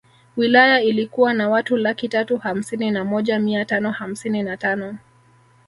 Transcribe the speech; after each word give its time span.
Wilaya 0.37 0.81
ilikuwa 0.81 1.33
na 1.33 1.49
watu 1.49 1.77
laki 1.77 2.09
tatu 2.09 2.37
hamsini 2.37 2.91
na 2.91 3.03
moja 3.05 3.39
mia 3.39 3.65
tano 3.65 3.91
hamsini 3.91 4.43
na 4.43 4.57
tano 4.57 4.97